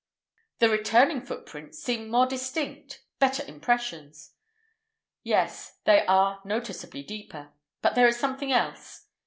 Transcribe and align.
"The 0.57 0.67
returning 0.67 1.21
footprints 1.21 1.77
seem 1.77 2.09
more 2.09 2.25
distinct—better 2.25 3.45
impressions." 3.47 4.33
"Yes; 5.21 5.77
they 5.83 6.07
are 6.07 6.41
noticeably 6.43 7.03
deeper. 7.03 7.49
But 7.83 7.93
there 7.93 8.07
is 8.07 8.17
something 8.19 8.51
else." 8.51 9.05